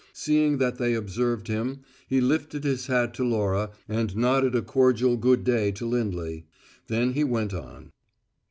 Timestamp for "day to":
5.43-5.85